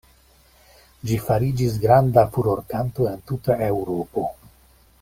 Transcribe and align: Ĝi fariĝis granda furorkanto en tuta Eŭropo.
Ĝi 1.09 1.17
fariĝis 1.25 1.75
granda 1.83 2.23
furorkanto 2.37 3.07
en 3.11 3.23
tuta 3.33 3.59
Eŭropo. 3.67 4.25